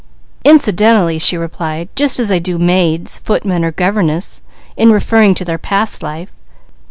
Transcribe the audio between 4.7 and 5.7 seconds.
in referring to their